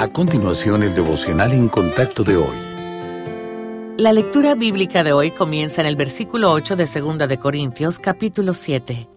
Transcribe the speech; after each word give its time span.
A 0.00 0.08
continuación, 0.08 0.82
el 0.82 0.94
devocional 0.94 1.52
en 1.52 1.68
contacto 1.68 2.24
de 2.24 2.38
hoy. 2.38 2.56
La 3.98 4.14
lectura 4.14 4.54
bíblica 4.54 5.04
de 5.04 5.12
hoy 5.12 5.30
comienza 5.30 5.82
en 5.82 5.86
el 5.86 5.94
versículo 5.94 6.52
8 6.52 6.74
de 6.74 6.86
2 6.86 7.18
de 7.28 7.38
Corintios, 7.38 7.98
capítulo 7.98 8.54
7. 8.54 9.10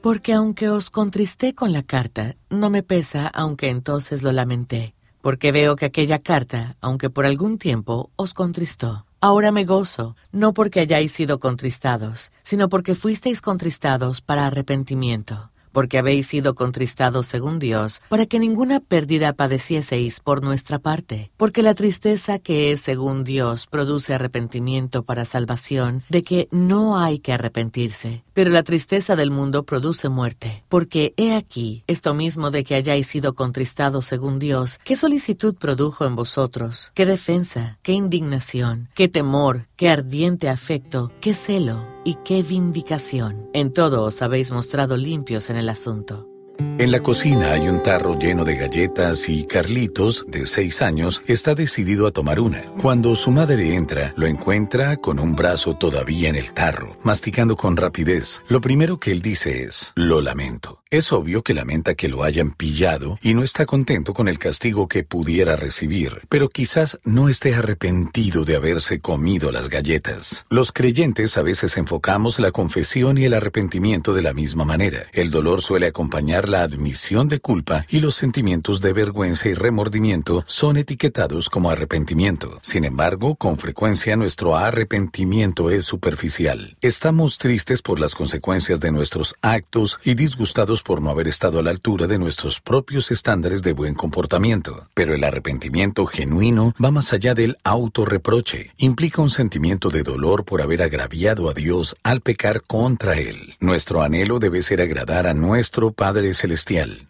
Porque 0.00 0.34
aunque 0.34 0.68
os 0.68 0.90
contristé 0.90 1.52
con 1.52 1.72
la 1.72 1.82
carta, 1.82 2.36
no 2.48 2.70
me 2.70 2.84
pesa, 2.84 3.26
aunque 3.26 3.70
entonces 3.70 4.22
lo 4.22 4.30
lamenté, 4.30 4.94
porque 5.20 5.50
veo 5.50 5.74
que 5.74 5.86
aquella 5.86 6.20
carta, 6.20 6.76
aunque 6.80 7.10
por 7.10 7.26
algún 7.26 7.58
tiempo, 7.58 8.12
os 8.14 8.34
contristó. 8.34 9.04
Ahora 9.20 9.50
me 9.50 9.64
gozo, 9.64 10.14
no 10.30 10.54
porque 10.54 10.78
hayáis 10.78 11.10
sido 11.10 11.40
contristados, 11.40 12.30
sino 12.44 12.68
porque 12.68 12.94
fuisteis 12.94 13.40
contristados 13.40 14.20
para 14.20 14.46
arrepentimiento 14.46 15.50
porque 15.72 15.98
habéis 15.98 16.26
sido 16.26 16.54
contristados 16.54 17.26
según 17.26 17.58
Dios, 17.58 18.02
para 18.08 18.26
que 18.26 18.38
ninguna 18.38 18.80
pérdida 18.80 19.32
padecieseis 19.32 20.20
por 20.20 20.42
nuestra 20.42 20.78
parte, 20.78 21.30
porque 21.36 21.62
la 21.62 21.74
tristeza 21.74 22.38
que 22.38 22.72
es 22.72 22.80
según 22.80 23.24
Dios 23.24 23.66
produce 23.66 24.14
arrepentimiento 24.14 25.02
para 25.02 25.24
salvación, 25.24 26.02
de 26.08 26.22
que 26.22 26.48
no 26.50 26.98
hay 26.98 27.18
que 27.18 27.32
arrepentirse, 27.32 28.24
pero 28.38 28.52
la 28.52 28.62
tristeza 28.62 29.16
del 29.16 29.32
mundo 29.32 29.64
produce 29.64 30.08
muerte, 30.08 30.62
porque 30.68 31.12
he 31.16 31.34
aquí, 31.34 31.82
esto 31.88 32.14
mismo 32.14 32.52
de 32.52 32.62
que 32.62 32.76
hayáis 32.76 33.08
sido 33.08 33.34
contristados 33.34 34.06
según 34.06 34.38
Dios, 34.38 34.78
qué 34.84 34.94
solicitud 34.94 35.56
produjo 35.56 36.06
en 36.06 36.14
vosotros, 36.14 36.92
qué 36.94 37.04
defensa, 37.04 37.78
qué 37.82 37.94
indignación, 37.94 38.90
qué 38.94 39.08
temor, 39.08 39.66
qué 39.74 39.88
ardiente 39.88 40.48
afecto, 40.48 41.10
qué 41.20 41.34
celo 41.34 41.84
y 42.04 42.14
qué 42.24 42.44
vindicación. 42.44 43.50
En 43.54 43.72
todo 43.72 44.04
os 44.04 44.22
habéis 44.22 44.52
mostrado 44.52 44.96
limpios 44.96 45.50
en 45.50 45.56
el 45.56 45.68
asunto. 45.68 46.28
En 46.78 46.92
la 46.92 47.00
cocina 47.00 47.54
hay 47.54 47.68
un 47.68 47.82
tarro 47.82 48.16
lleno 48.16 48.44
de 48.44 48.54
galletas 48.54 49.28
y 49.28 49.44
Carlitos, 49.46 50.24
de 50.28 50.46
seis 50.46 50.80
años, 50.80 51.22
está 51.26 51.56
decidido 51.56 52.06
a 52.06 52.12
tomar 52.12 52.38
una. 52.38 52.62
Cuando 52.80 53.16
su 53.16 53.32
madre 53.32 53.74
entra, 53.74 54.12
lo 54.14 54.28
encuentra 54.28 54.96
con 54.96 55.18
un 55.18 55.34
brazo 55.34 55.74
todavía 55.74 56.28
en 56.28 56.36
el 56.36 56.52
tarro, 56.52 56.96
masticando 57.02 57.56
con 57.56 57.76
rapidez. 57.76 58.42
Lo 58.48 58.60
primero 58.60 59.00
que 59.00 59.10
él 59.10 59.22
dice 59.22 59.64
es, 59.64 59.90
lo 59.96 60.20
lamento. 60.20 60.78
Es 60.90 61.12
obvio 61.12 61.42
que 61.42 61.52
lamenta 61.52 61.94
que 61.94 62.08
lo 62.08 62.22
hayan 62.22 62.52
pillado 62.52 63.18
y 63.20 63.34
no 63.34 63.42
está 63.42 63.66
contento 63.66 64.14
con 64.14 64.26
el 64.26 64.38
castigo 64.38 64.88
que 64.88 65.02
pudiera 65.02 65.54
recibir, 65.54 66.22
pero 66.30 66.48
quizás 66.48 66.98
no 67.04 67.28
esté 67.28 67.54
arrepentido 67.54 68.44
de 68.46 68.56
haberse 68.56 68.98
comido 68.98 69.52
las 69.52 69.68
galletas. 69.68 70.46
Los 70.48 70.72
creyentes 70.72 71.36
a 71.36 71.42
veces 71.42 71.76
enfocamos 71.76 72.38
la 72.38 72.52
confesión 72.52 73.18
y 73.18 73.26
el 73.26 73.34
arrepentimiento 73.34 74.14
de 74.14 74.22
la 74.22 74.32
misma 74.32 74.64
manera. 74.64 75.08
El 75.12 75.30
dolor 75.30 75.60
suele 75.60 75.88
acompañar 75.88 76.48
la 76.48 76.67
admisión 76.68 77.28
de 77.28 77.40
culpa 77.40 77.86
y 77.88 78.00
los 78.00 78.14
sentimientos 78.14 78.80
de 78.80 78.92
vergüenza 78.92 79.48
y 79.48 79.54
remordimiento 79.54 80.44
son 80.46 80.76
etiquetados 80.76 81.50
como 81.50 81.70
arrepentimiento. 81.70 82.58
Sin 82.62 82.84
embargo, 82.84 83.34
con 83.34 83.58
frecuencia 83.58 84.16
nuestro 84.16 84.56
arrepentimiento 84.56 85.70
es 85.70 85.84
superficial. 85.84 86.76
Estamos 86.80 87.38
tristes 87.38 87.82
por 87.82 87.98
las 87.98 88.14
consecuencias 88.14 88.80
de 88.80 88.92
nuestros 88.92 89.34
actos 89.42 89.98
y 90.04 90.14
disgustados 90.14 90.82
por 90.82 91.00
no 91.00 91.10
haber 91.10 91.28
estado 91.28 91.58
a 91.58 91.62
la 91.62 91.70
altura 91.70 92.06
de 92.06 92.18
nuestros 92.18 92.60
propios 92.60 93.10
estándares 93.10 93.62
de 93.62 93.72
buen 93.72 93.94
comportamiento. 93.94 94.88
Pero 94.94 95.14
el 95.14 95.24
arrepentimiento 95.24 96.06
genuino 96.06 96.74
va 96.82 96.90
más 96.90 97.12
allá 97.12 97.34
del 97.34 97.56
autorreproche. 97.64 98.72
Implica 98.76 99.22
un 99.22 99.30
sentimiento 99.30 99.90
de 99.90 100.02
dolor 100.02 100.44
por 100.44 100.62
haber 100.62 100.82
agraviado 100.82 101.48
a 101.48 101.54
Dios 101.54 101.96
al 102.02 102.20
pecar 102.20 102.62
contra 102.62 103.14
Él. 103.14 103.56
Nuestro 103.60 104.02
anhelo 104.02 104.38
debe 104.38 104.62
ser 104.62 104.80
agradar 104.80 105.26
a 105.26 105.34
nuestro 105.34 105.92
Padre 105.92 106.34
Celestial, 106.34 106.57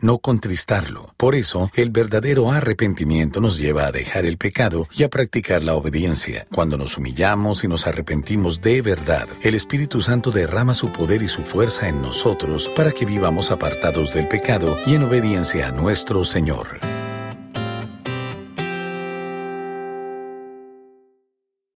no 0.00 0.18
contristarlo. 0.18 1.14
Por 1.16 1.34
eso, 1.34 1.70
el 1.74 1.90
verdadero 1.90 2.50
arrepentimiento 2.50 3.40
nos 3.40 3.58
lleva 3.58 3.86
a 3.86 3.92
dejar 3.92 4.26
el 4.26 4.36
pecado 4.36 4.88
y 4.94 5.04
a 5.04 5.08
practicar 5.08 5.64
la 5.64 5.74
obediencia. 5.74 6.46
Cuando 6.52 6.76
nos 6.76 6.98
humillamos 6.98 7.64
y 7.64 7.68
nos 7.68 7.86
arrepentimos 7.86 8.60
de 8.60 8.82
verdad, 8.82 9.28
el 9.42 9.54
Espíritu 9.54 10.00
Santo 10.00 10.30
derrama 10.30 10.74
su 10.74 10.92
poder 10.92 11.22
y 11.22 11.28
su 11.28 11.42
fuerza 11.42 11.88
en 11.88 12.02
nosotros 12.02 12.68
para 12.76 12.92
que 12.92 13.06
vivamos 13.06 13.50
apartados 13.50 14.12
del 14.12 14.28
pecado 14.28 14.76
y 14.86 14.94
en 14.94 15.04
obediencia 15.04 15.68
a 15.68 15.72
nuestro 15.72 16.24
Señor. 16.24 16.97